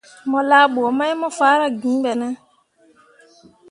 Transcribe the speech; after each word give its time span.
We 0.31 0.39
laa 0.49 0.65
bə 0.73 0.81
mai 0.97 1.13
mo 1.19 1.27
faara 1.39 1.67
gŋ 1.81 1.93
be 2.03 2.11
ne? 2.21 2.27